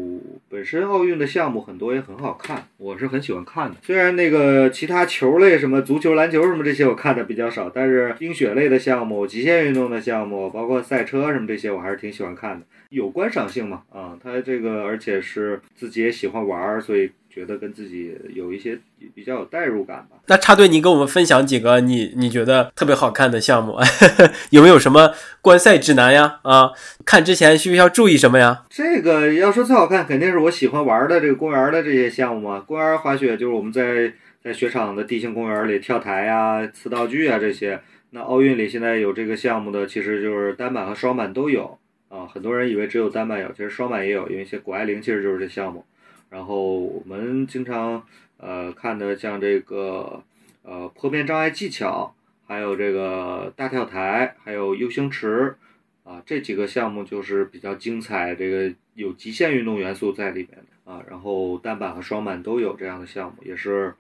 [0.50, 3.78] 本身奥运的项目很多也很好看，我是很喜欢看的。
[3.84, 17.12] 虽然那个其他球类什么足球、篮球什么这些我看的比较少，但是冰雪类的项目、极限运动的项目，包括赛车什么这些，我还是挺喜欢看的，有观赏性嘛，啊，它这个而且是自己也喜欢玩，所以。
[17.34, 18.78] 觉得跟自己有一些
[19.16, 20.18] 比较有代入感吧。
[20.28, 23.80] 那插队，你给我们分享几个你你觉得特别好看的项目，
[24.52, 26.40] 有没有什么观赛指南呀？
[26.44, 26.72] 啊，
[27.06, 28.66] 看之前需不需要注意什么呀？
[28.70, 32.60] 这个要说最好看，肯定是我喜欢玩的这个公园的这些项目嘛。
[32.60, 34.12] 公园滑雪就是我们在
[34.44, 37.80] 在雪场的地形公园里跳台呀、呲道具啊这些。
[38.14, 41.78] 那奥运里现在有这个项目的，其实就是单板和双板都有
[42.10, 42.28] 啊。
[42.28, 45.86] 很多人以为只有单板有，其实双板也有，因为一些谷爱凌其实就是这项目。
[46.32, 48.04] 然后我们经常
[48.38, 50.24] 呃看的像这个
[50.64, 52.16] 呃坡面障碍技巧，
[52.48, 55.56] 还有这个大跳台，还有 U 型池，
[56.04, 61.04] 啊这几个项目就是比较精彩，这个有极限运动元素在里面的啊。
[61.08, 63.94] 然后单板和双板都有这样的项目，也是。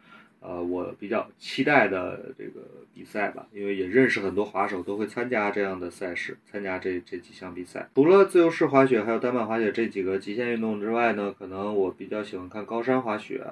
[0.43, 2.61] 呃，我比较期待的这个
[2.93, 7.89] 比赛吧，因为也认识很多滑手，都会参加这样的赛事，参加这这几项比赛。
[7.95, 13.43] 除了自由式滑雪还有单板滑雪这几个极限运动之外呢，可能我比较喜欢看高山滑雪，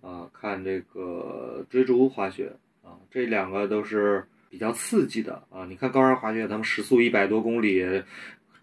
[0.00, 5.66] 啊，看这个追逐滑雪，啊，这两个都是比较刺激的啊。
[5.68, 7.84] 你看高山滑雪，他们时速一百多公里。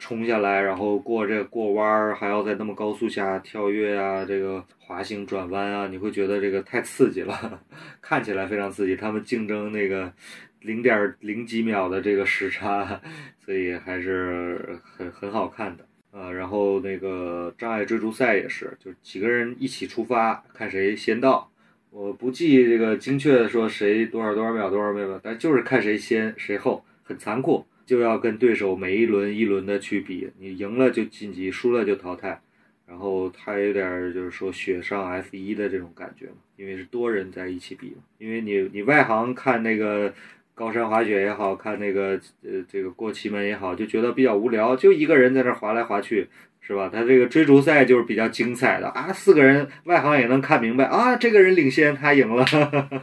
[0.04, 7.62] 冲下来，然后过这过弯儿，还要在那么高速下跳跃啊，这个滑行转弯啊，你会觉得这个太刺激了，
[8.02, 8.98] 看起来非常刺激。
[8.98, 10.12] 他们竞争那个
[10.60, 13.00] 零点零几秒的这个时差，
[13.46, 15.86] 所以还是很很好看的。
[16.12, 21.50] 呃，然后那个障碍追逐赛也是，就几个人一起出发，看谁先到。
[21.92, 32.42] 我不记这个精确的说谁多少多少秒多少秒，但就是看谁先谁后，很残酷，就要跟对手每一轮一轮的去比，你赢了就晋级，输了就淘汰。
[32.86, 38.04] 然后他有点就是说雪上 F 一的这种感觉嘛，因为是多人在一起比嘛。
[38.18, 40.14] 因为你你外行看那个
[40.54, 46.28] 高山滑雪也好看那个呃这个过奇门也好，就觉得比较无聊，就一个人在那滑来滑去。
[46.66, 46.90] 是吧？
[46.92, 52.46] 他这个追逐赛就是比较精彩的啊，四个人外行也能看明白啊，这个人领先，他赢了。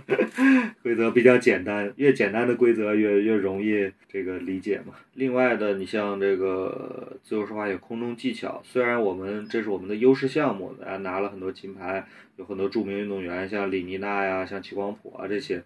[0.83, 4.95] 规则比较简单，越简单的规则越越容易这个理解嘛。
[5.13, 15.63] 另外的，你像这个自由式滑雪空中技巧，虽然我们这是我们的优势项目，啊拿了很多金牌，有很多著名运动员，像李妮娜呀，像齐光普啊这些，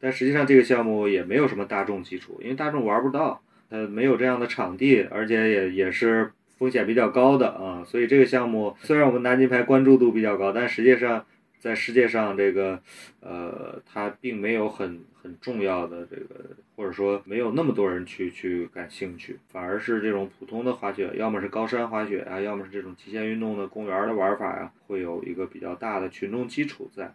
[0.00, 6.32] 但实际上这个项目也没有什么大众基础，因为大众玩不到，呃没有这样的场地，而且也也是。
[6.58, 11.24] 风险比较高的啊，所以这个项目虽然我们南京牌关注度比较高，但实际上
[11.58, 12.80] 在世界上这个
[13.20, 27.14] 呃，它并没有很很重要的这个，或者说没有那么多人去去感兴趣，反而是这种普通的滑雪，要么是高山滑雪啊，要么是这种极限运动的公园的玩法呀，会有一个比较大的群众基础在。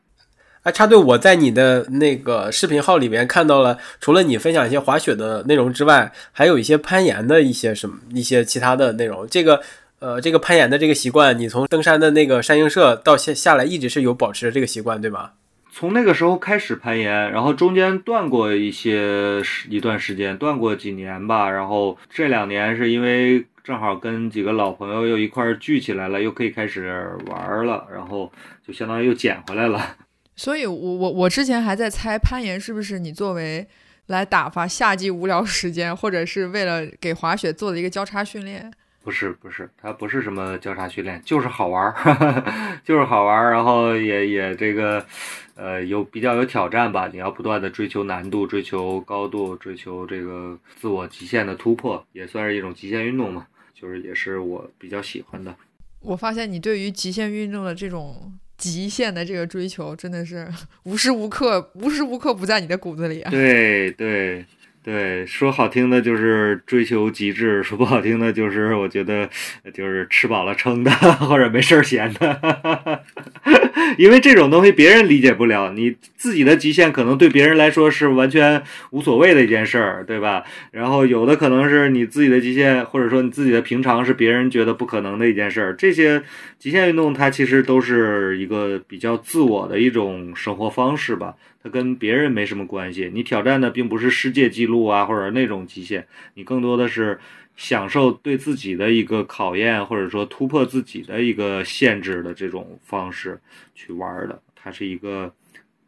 [0.63, 9.27] 哎，插队，我在你的那个视频号里面看到了，除了你分享一些滑雪的内容之外，还有一些攀岩的一些什么一些其他的内容。
[9.27, 9.59] 这个，
[9.97, 15.31] 呃，这个攀岩的这个习惯，你从登山的那个山鹰社到下下来，一直是有保持这个习惯，对吗？
[15.73, 21.49] 从那个时候开始攀岩，然后中间断过一些时一段时间，断过几年吧。
[21.49, 28.31] 然后这两年是因为正好跟几个老朋友又一块聚起来了，又可以开始玩了，然后
[28.67, 29.95] 就相当于又捡回来了。
[30.41, 33.67] 所以，我我我之前还在猜攀岩是不是你作为
[34.07, 38.73] 来打发夏季无聊时间，或者是为了给滑雪做的一个交叉训练？
[39.03, 41.93] 不是，不是，它不是什么交叉训练，就是好玩儿，
[42.83, 43.51] 就是好玩儿。
[43.51, 45.05] 然后也也这个，
[45.53, 47.07] 呃，有比较有挑战吧。
[47.13, 53.45] 你要不断的追求难度，追求高度，追求这个自我极限的突破，也算是一种极限运动嘛。
[53.75, 55.55] 就是也是我比较喜欢的。
[55.99, 58.33] 我发现你对于极限运动的这种。
[58.61, 60.47] 极限的这个追求真的是
[60.85, 63.31] 无时无刻、无时无刻不在你的骨子里啊！
[63.31, 64.45] 对对
[64.83, 69.27] 对，说好听的就是追求极致，说不好听的就是我觉得
[69.73, 73.03] 就是吃饱了撑的，或者没事儿闲的。
[73.97, 80.43] 因为这种东西别人理解不了，你自己的极限可能对别人来说是完全无所谓的一件事儿，对吧？
[80.71, 85.75] 然后有的可能是你自己的极限，或者说你自己的平常是别人觉得不可能的一件事儿。
[85.75, 86.23] 这些
[86.61, 93.09] 极限运动它其实都是一个比较自我的一种生活方式吧，它跟别人没什么关系。
[93.11, 97.19] 你挑战的并不是世界纪录啊，或者那种极限，你更多的是。
[97.57, 103.39] 享受对自己的一个考验，或者说突破自己的一个限制的这种方式
[103.75, 105.31] 去玩的，它是一个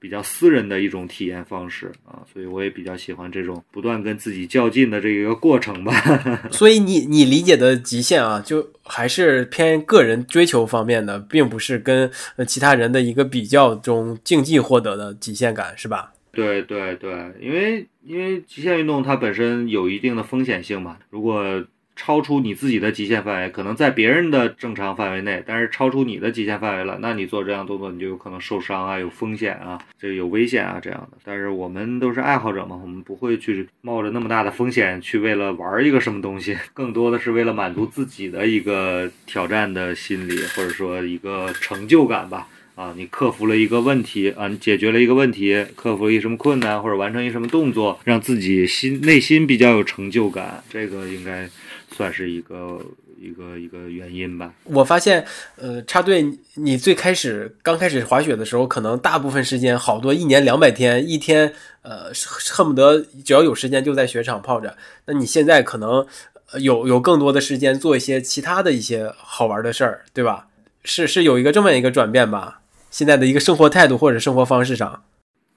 [0.04, 5.94] 比较私人的一种体验方式啊，所以我也比较喜欢这种不断跟自己较劲的这一个过程吧。
[6.52, 12.12] 所以你你理解的极限啊，就还是偏个人追求方面的，并不是跟
[12.46, 16.12] 其他人的一个比较中竞技获得的极限感，是吧？
[16.34, 21.64] 对对对，因为因为极限运动它本身有一定的风险性嘛，如果
[21.96, 31.18] 超出你自己的极限范围，可能在别人的正常范围内，但是超出你的极限范围了，那你做这样动作你就有可能受伤啊，有风险啊，这有危险啊这样的。
[31.24, 42.48] 但是我们都是爱好者嘛，我们不会去冒着那么大的风险去为了玩一个什么东西，更多的是为了满足自己的一个挑战的心理，或者说一个成就感吧。
[42.76, 51.48] 啊，你克服了一个问题啊，你解决了一个问题，克服了一什么困难，或者完成一什么动作，让自己心内心比较有成就感，这个应该
[51.96, 52.80] 算是一个
[53.20, 54.54] 一个一个原因吧。
[54.64, 55.26] 我发现，
[55.56, 56.26] 呃，插队，
[56.56, 61.54] 你最开始刚开始滑雪的时候，可能大部分时间，好多一年两百天，一天，
[61.84, 62.12] 呃，
[62.52, 64.76] 恨不得只要有时间就在雪场泡着。
[65.06, 66.06] 那你现在可能
[66.60, 70.48] 有有更多的时间做一些其他的一些好玩的事儿，对吧？
[70.84, 72.60] 是是有一个这么一个转变吧？
[72.92, 75.04] 现在的一个生活态度或者生活方式上，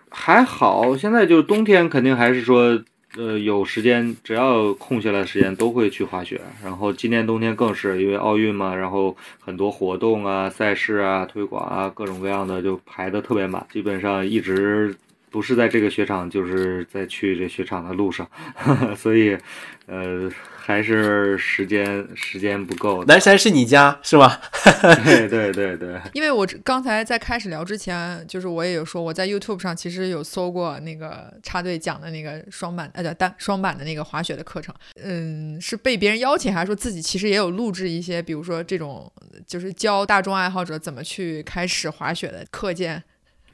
[0.08, 0.96] 还好。
[0.96, 2.80] 现在就冬天肯定还是说，
[3.16, 6.40] 呃，有时间只要空下来的时间都会去滑雪。
[6.62, 14.94] 然后今年冬天更是因为奥运嘛，然后很多活动啊、赛事啊、推广啊，各种各样的就排的特别满，基本上一直。
[15.36, 18.26] 不是在这个雪场，就是在去这雪场的路上，
[18.96, 19.36] 所以，
[19.84, 23.04] 呃，还是时间时间不够。
[23.04, 24.40] 南山是你家是吧？
[25.04, 26.00] 对对对对。
[26.14, 34.74] 因为我刚才在开始聊之前，就是我也有说，我在 YouTube 上其实有搜过那个插队讲的那个双板呃单双板的那个滑雪的课程。
[35.02, 39.12] 嗯，是被别人邀请，还是说自己其实也有录制一些，比如说这种
[39.46, 43.02] 就是教大众爱好者怎么去开始滑雪的课件？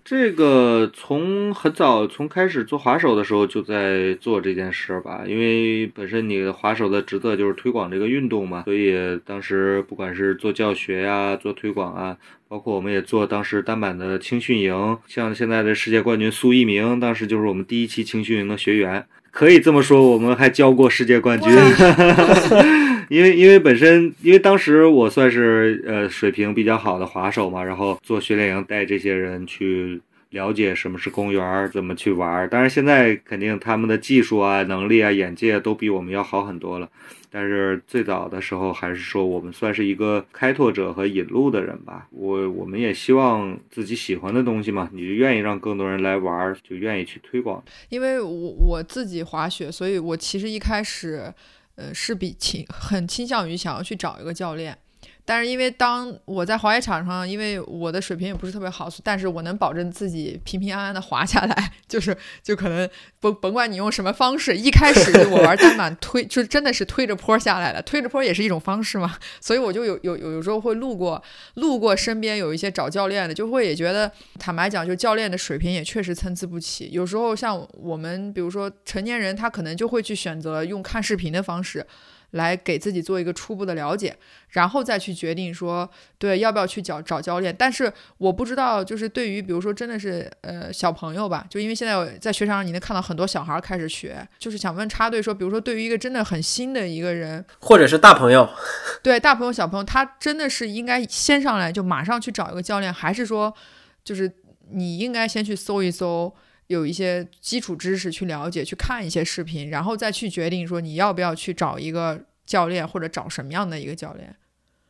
[0.05, 8.95] 这个从很早从开始做滑手的时候就在做这件事吧，因为本身你的滑手的职责就是推广这个运动嘛，所以
[9.25, 12.17] 当时不管是做教学呀、做推广啊，
[12.49, 21.51] 包括我们也做当时单板的青训营，像现在的世界冠军苏一鸣，当时就是我们第一期青训营的学员，可以这么说，我们还教过世界冠军。
[23.13, 30.01] 因为因为本身因为当时我算是呃水平比较好的滑手嘛，然后做训练营带这些人去
[30.31, 32.49] 了解什么是公园，怎么去玩。
[32.49, 36.89] 当然现在肯定他们的技术啊、能力啊、眼界都比我们要好很多了。
[37.31, 42.07] 但是最早的时候还是说我们算是一个开拓者和引路的人吧。
[42.13, 47.63] 我我们也希望自己喜欢的东西嘛，你就愿意让更多人来玩，就愿意去推广。
[47.91, 51.31] 因为我我自己滑雪，所以我其实一开始。
[51.77, 54.79] 呃，是比倾很倾向于想要去找一个教练。
[55.25, 62.89] 但是因为当我在滑雪场上，因为我的水平也不是特别好，但是我能保证自己平平安安的滑下来，就是就可能
[63.21, 71.23] 甭甭管你用什么方式，一开始我玩单板推， 就真的是推着坡下来的，推着坡也是一种方式嘛， 所以我就有有有有时候会路过
[71.55, 74.11] 路过身边有一些找教练的，就会也觉得
[74.41, 76.91] 坦白讲，就教练的水平也确实参差不齐。
[76.91, 81.87] 有时候像我们比如说成年人，他可能就会去选择用看视频的方式。
[82.33, 84.15] 来给自己做一个初步的了解，
[84.51, 87.55] 然后再去决定说，对，要不要去找找教练。
[87.59, 98.49] 但是我不知道，就是对于比如说真的是呃小朋友吧，就因为现在在学场上你能看到很多小孩开始学，就是想问插队说，比如说对于一个真的很新的一个人， 或者是大朋友，
[99.03, 103.55] 对大朋友小朋友，他真的是应该先上来就马上去找一个教练，还是说
[104.03, 104.33] 就是
[104.71, 106.35] 你应该先去搜一搜？
[106.67, 114.37] 有一些基础知识去了解，去看一些视频，然后再去决定说你要不要去找一个教练，或者找什么样的一个教练。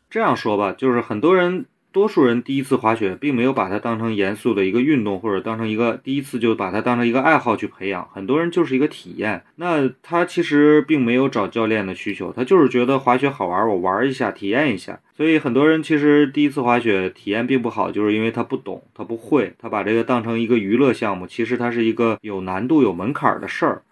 [0.08, 1.66] 这样说吧，就是很多人。
[1.92, 8.08] 多数人第一次滑雪，并没有把它当成严肃的一个运动，或者当成一个第一次就把它当成一个爱好去培养。
[8.12, 14.98] 很多人就是一个体验，那他其实并没有找教练的需求，他就是觉得滑雪好玩，我玩一下，体验一下。
[15.14, 23.82] 所以很多人其实第一次滑雪体验并不好，就是因为他不懂，他不会，他把这个当成一个娱乐项目，其实它是一个有难度、有门槛的事儿，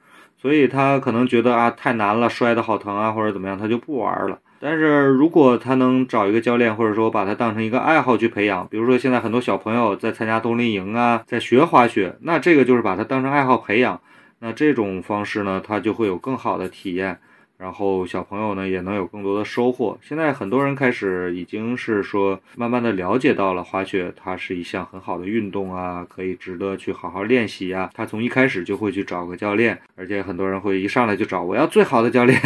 [0.40, 4.38] 所以他可能觉得啊太难了，摔得好疼啊，或者怎么样，他就不玩了。
[4.60, 13.98] 但是如果他能找一个教练，或者说把他当成一个爱好去培养，比如说现在很多小朋友在参加冬令营啊，在学滑雪，那这个就是把他当成爱好培养，
[14.40, 17.18] 那这种方式呢，他就会有更好的体验。
[17.60, 19.98] 然后小朋友呢也能有更多的收获。
[20.00, 27.90] 现在很多人开始已经是说，慢慢的了解到了滑雪，它是一项很好的运动啊，可以值得去好好练习啊。
[27.94, 32.40] 他从一开始就会去找个教练，而且很多人会一上来就找我要最好的教练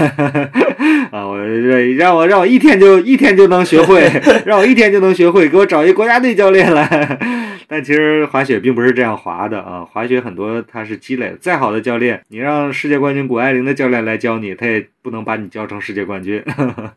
[1.13, 1.39] 啊，我
[1.97, 4.11] 让我让我一天就一天就能学会，
[4.45, 7.54] 让我一天就能学会，给我找一国家队教练来。
[7.69, 14.89] 但其实滑雪并不是这样滑的啊，滑雪很多它是积累，再好的教练，你让世界冠军谷爱凌的教练来教你，他也。
[15.05, 16.43] 不能把你教成世界冠军，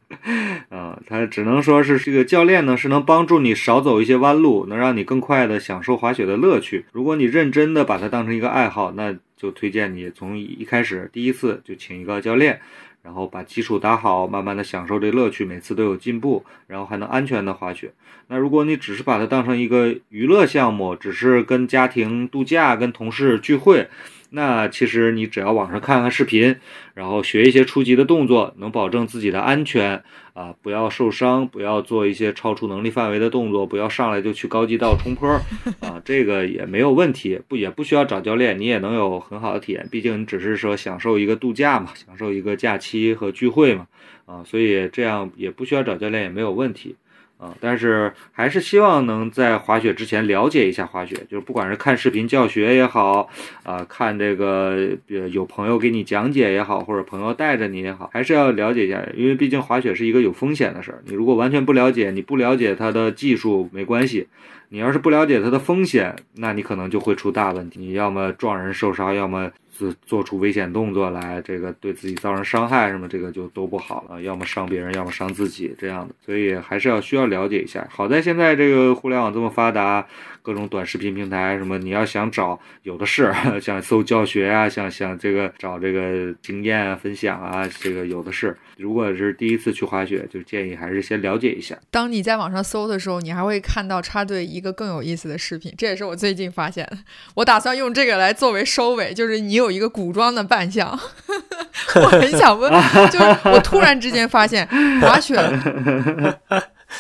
[0.72, 6.86] 啊，他只能说是这个教练呢，是能帮助你少走一些弯路，能让你更快的享受滑雪的乐趣。
[6.93, 12.61] 如果你认真的把它当成一个爱好，那就推荐你从一开始第一次就请一个教练，
[13.08, 17.93] 然后把基础打好，慢慢的享受这乐趣，每次都有进步，然后还能安全的滑雪。
[18.28, 23.88] 那如果你只是把它当成一个娱乐项目，只是跟家庭度假、跟同事聚会。
[24.30, 26.55] 那其实你只要网上看看视频，
[26.93, 30.03] 然后学一些初级的动作，能保证自己的安全
[30.34, 35.30] 啊，不要受伤，不要做一些超出能力范围的动作，不要上来就去高级道冲坡
[35.80, 39.88] 啊，这个也没有问题，不也不需要找教练，你也能有很好的体验。
[39.89, 43.88] 毕竟你只是说享受一个度假嘛，享受一个假期和聚会嘛，
[44.25, 46.95] 啊，所以这样也不需要找教练也没有问题。
[47.38, 53.29] 啊，但是还是希望能在滑雪之前了解一下滑雪，就是不管是看视频教学也好，
[53.63, 54.89] 啊，看这个
[55.31, 61.03] 有朋友给你讲解也好，或者朋友带着你也好，还是要了解一下，因为毕竟滑雪是一个有风险的事儿。
[61.05, 64.27] 你如果完全不了解，你不了解它的技术没关系，
[64.69, 67.79] 你要是不了解它的风险，那你可能就会出大问题。
[67.79, 69.51] 你要么撞人受伤，要么。
[69.78, 77.88] 做做出危险动作来，这个对自己造成伤害什么，这个就都不好了，要么伤别人，要么伤自己这样的，所以还是要需要了解一下。
[77.91, 80.07] 好在现在这个互联网这么发达。
[80.48, 88.58] 各种短视频平台什么，你要想找有的是， 想搜教学啊，想想这个找这个经验啊、分享啊，这个有的是。
[88.78, 91.78] 如果是第一次去滑雪，就建议还是先了解一下。
[91.91, 96.98] 当你在网上搜的时候，你还会看到插队一个更有意思的视频，这也是我最近发现的。
[97.36, 100.98] 我打算用这个来作为收尾，就是你有一个古装的扮相。
[101.95, 102.72] 我很想问，
[103.12, 104.66] 就是我突然之间发现
[105.02, 105.36] 滑雪。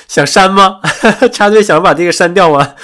[0.07, 0.79] 想删吗？
[1.31, 2.75] 插队想把这个删掉吗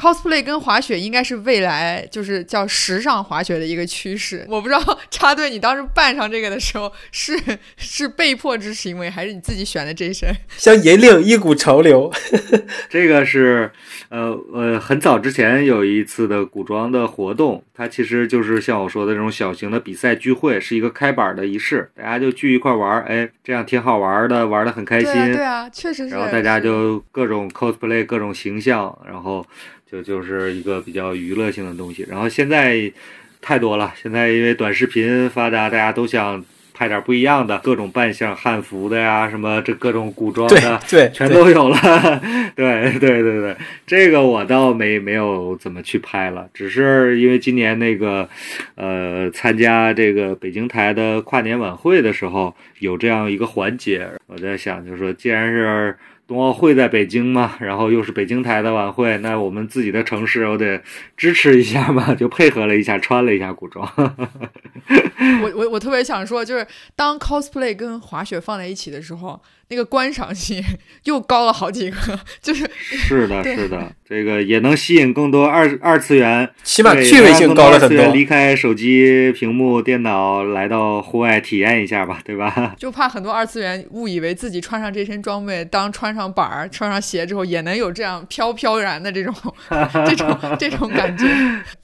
[0.00, 4.46] ？cosplay 跟滑雪应该是未来就是叫时尚滑雪的一个趋势。
[4.48, 4.80] 我不知道
[5.10, 7.38] 插队，你当时扮上这个的时候是
[7.76, 10.34] 是被迫之行为，还是你自己选的这身？
[10.56, 12.10] 想引领一股潮流。
[12.88, 13.70] 这个是
[14.08, 25.12] 呃呃，很早之前有一次的古装的活动，它其实就是像我说的这种小型的比赛聚会，是一个开板的仪式，大家就聚一块玩，哎，这样挺好玩的，玩的很开心。
[25.12, 26.14] 对啊，确实是。
[26.14, 29.44] 然后大家就各种 cosplay，各种形象，然后。
[29.90, 32.92] 就就是一个比较娱乐性的东西，然后现在
[33.40, 33.92] 太多了。
[34.00, 41.76] 现在因为短视频发达，大家都想拍点不一样的，各种扮相、汉服的呀，什么这各种古装的，对，全都有了。
[42.54, 48.28] 对对对对，这个我倒没没有怎么去拍了，只是因为今年那个
[48.76, 55.96] 呃参加这个北京台的跨年晚会的时候有这样一个环节，我在想，就是说既然是。
[56.30, 60.80] 冬奥会在北京嘛，然后又是北京台的晚会，那我们自己的城市我得
[61.16, 63.84] 支持一下嘛， 就配合了一下，穿了一下古装。
[65.42, 66.64] 我我我特别想说，就是
[66.94, 69.42] 当 cosplay 跟滑雪放在一起的时候。
[69.70, 70.62] 那个观赏性
[71.04, 78.06] 又高了好几个，就是是的， 是的，这个也能吸引更多二二次元，起码趣味性高了很多。
[78.12, 82.74] 离开手机屏幕、电脑，来到户外体验一下吧，对吧？
[82.76, 89.32] 就怕很多二次元误以为自己穿上这身装备，当穿上板儿、穿上鞋之后，也能有这样飘飘然的这种
[90.04, 91.26] 这种这种感觉。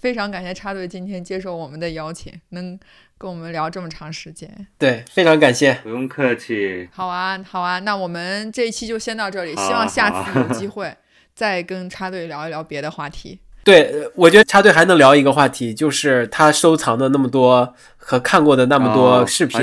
[0.00, 2.78] 非常感谢插队今天接受我们的邀请，能。
[3.18, 6.86] 跟我们聊这么长时间，对，非常感谢，不用客气。
[6.92, 10.94] 好啊，好啊，那我们这一期就先到这里，希望下次有机会
[11.34, 13.40] 再跟插队聊一聊别的话题。
[13.64, 19.58] 对，我觉得插队还能聊一个话题，就是他收藏的那么多和看过的那么多视频、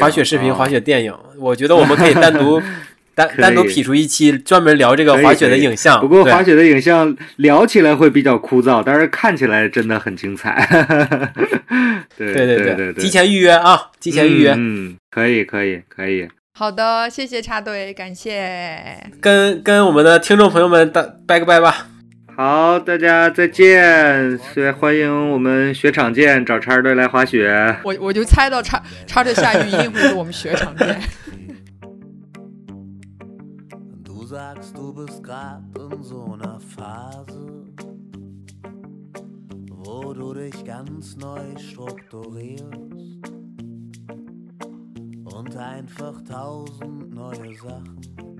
[0.00, 2.60] 滑雪视频、滑雪电影，我觉得我们可以单独。
[3.16, 10.68] 单单独劈出一期专门聊这个滑雪的影像，不过滑雪的影像聊起来会比较枯燥，但是看起来真的很精彩。
[12.14, 16.28] 对对对对对，提前预约啊，提前预约，嗯，可以可以可以。
[16.52, 19.02] 好的，谢谢插队，感谢。
[19.20, 21.88] 跟跟我们的听众朋友们打拜个拜吧。
[22.36, 24.38] 好，大家再见，
[24.78, 27.76] 欢迎我们雪场见，找插队来滑雪。
[27.82, 30.86] 我我就猜到叉叉队下雨一定会是我们雪场见。
[34.76, 37.64] du bist grad in so einer Phase,
[39.70, 42.64] wo du dich ganz neu strukturierst
[45.24, 48.35] und einfach tausend neue Sachen